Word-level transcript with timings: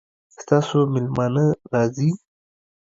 ستاسو 0.35 0.77
میلمانه 0.93 1.45
راځي؟ 1.71 2.09